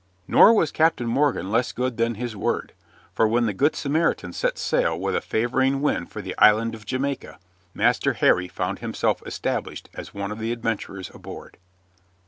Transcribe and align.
Nor 0.27 0.55
was 0.55 0.71
Captain 0.71 1.05
Morgan 1.05 1.51
less 1.51 1.71
good 1.71 1.97
than 1.97 2.15
his 2.15 2.35
word, 2.35 2.73
for 3.13 3.27
when 3.27 3.45
the 3.45 3.53
Good 3.53 3.75
Samaritan 3.75 4.33
set 4.33 4.57
sail 4.57 4.99
with 4.99 5.15
a 5.15 5.21
favoring 5.21 5.79
wind 5.79 6.09
for 6.11 6.23
the 6.23 6.35
island 6.39 6.73
of 6.73 6.87
Jamaica, 6.87 7.37
Master 7.75 8.13
Harry 8.13 8.47
found 8.47 8.79
himself 8.79 9.21
established 9.27 9.91
as 9.93 10.11
one 10.11 10.31
of 10.31 10.39
the 10.39 10.51
adventurers 10.51 11.11
aboard. 11.13 11.59